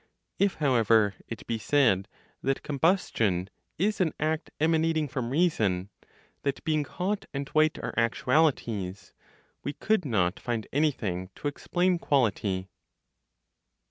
If, 0.39 0.55
however, 0.55 1.13
it 1.27 1.45
be 1.45 1.59
said 1.59 2.07
that 2.41 2.63
combustion 2.63 3.51
is 3.77 4.01
an 4.01 4.15
act 4.19 4.49
emanating 4.59 5.07
from 5.07 5.29
reason, 5.29 5.91
that 6.41 6.63
being 6.63 6.85
hot 6.85 7.25
and 7.35 7.47
white 7.49 7.77
are 7.77 7.93
actualities, 7.95 9.13
we 9.63 9.73
could 9.73 10.03
not 10.03 10.39
find 10.39 10.65
anything 10.73 11.29
to 11.35 11.47
explain 11.47 11.99
quality. 11.99 12.67